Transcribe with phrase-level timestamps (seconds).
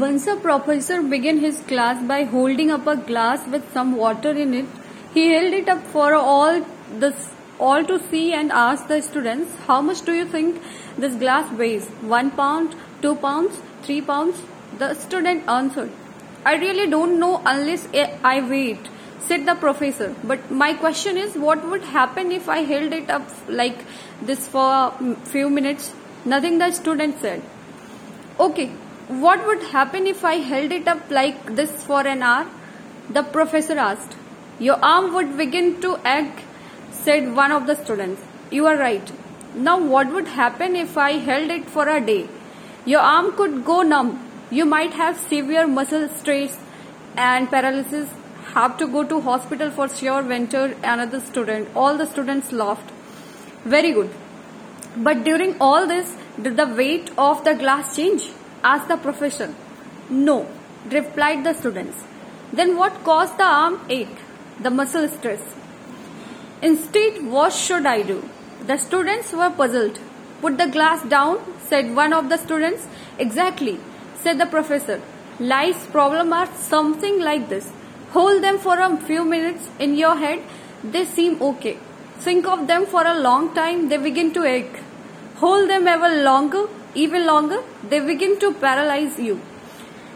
[0.00, 4.54] Once a professor began his class by holding up a glass with some water in
[4.54, 4.66] it.
[5.12, 6.60] He held it up for all
[6.98, 7.12] the
[7.60, 10.62] all to see and asked the students, "How much do you think
[11.04, 11.88] this glass weighs?
[12.12, 14.40] One pound, two pounds, three pounds?"
[14.78, 15.90] The student answered,
[16.52, 17.84] "I really don't know unless
[18.32, 18.88] I weigh it,"
[19.26, 20.08] said the professor.
[20.32, 23.28] "But my question is, what would happen if I held it up
[23.62, 23.84] like
[24.30, 25.92] this for a few minutes?"
[26.36, 27.44] Nothing, the student said.
[28.48, 28.70] Okay,
[29.08, 32.46] what would happen if I held it up like this for an hour?
[33.10, 34.16] The professor asked.
[34.58, 36.44] Your arm would begin to ache,
[36.90, 38.22] said one of the students.
[38.50, 39.12] You are right.
[39.54, 42.28] Now, what would happen if I held it for a day?
[42.84, 44.28] Your arm could go numb.
[44.50, 46.58] You might have severe muscle stress
[47.16, 48.08] and paralysis.
[48.54, 51.68] Have to go to hospital for sure, ventured another student.
[51.74, 52.92] All the students laughed.
[53.64, 54.10] Very good.
[54.96, 58.30] But during all this, did the weight of the glass change?
[58.62, 59.54] Asked the professor.
[60.08, 60.48] No,
[60.90, 62.04] replied the students.
[62.52, 64.18] Then what caused the arm ache?
[64.60, 65.40] The muscle stress.
[66.60, 68.28] Instead, what should I do?
[68.66, 69.98] The students were puzzled.
[70.40, 72.86] Put the glass down, said one of the students.
[73.18, 73.78] Exactly,
[74.16, 75.00] said the professor.
[75.40, 77.72] Life's problem are something like this.
[78.10, 80.40] Hold them for a few minutes in your head,
[80.84, 81.78] they seem okay.
[82.18, 84.80] Think of them for a long time, they begin to ache.
[85.36, 89.40] Hold them ever longer, even longer, they begin to paralyze you.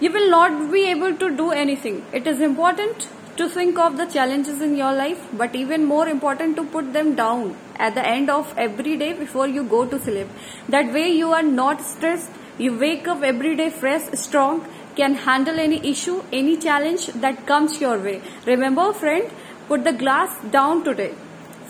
[0.00, 2.04] You will not be able to do anything.
[2.12, 6.56] It is important to think of the challenges in your life, but even more important
[6.56, 10.28] to put them down at the end of every day before you go to sleep.
[10.68, 12.30] That way you are not stressed.
[12.58, 17.80] You wake up every day fresh, strong, can handle any issue, any challenge that comes
[17.80, 18.20] your way.
[18.46, 19.30] Remember, friend,
[19.66, 21.14] put the glass down today.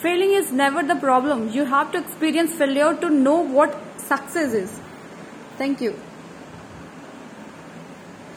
[0.03, 1.49] Failing is never the problem.
[1.51, 4.81] You have to experience failure to know what success is.
[5.61, 6.10] Thank you.